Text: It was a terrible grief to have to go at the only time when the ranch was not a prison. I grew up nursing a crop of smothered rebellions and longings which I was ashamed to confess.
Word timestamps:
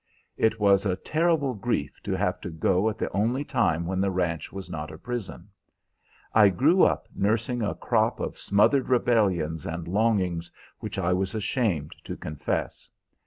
It 0.35 0.59
was 0.59 0.83
a 0.87 0.95
terrible 0.95 1.53
grief 1.53 1.99
to 2.05 2.13
have 2.17 2.41
to 2.41 2.49
go 2.49 2.89
at 2.89 2.97
the 2.97 3.11
only 3.11 3.43
time 3.43 3.85
when 3.85 4.01
the 4.01 4.09
ranch 4.09 4.51
was 4.51 4.67
not 4.67 4.91
a 4.91 4.97
prison. 4.97 5.49
I 6.33 6.49
grew 6.49 6.81
up 6.81 7.07
nursing 7.15 7.61
a 7.61 7.75
crop 7.75 8.19
of 8.19 8.35
smothered 8.35 8.89
rebellions 8.89 9.67
and 9.67 9.87
longings 9.87 10.49
which 10.79 10.97
I 10.97 11.13
was 11.13 11.35
ashamed 11.35 11.95
to 12.05 12.17
confess. 12.17 12.89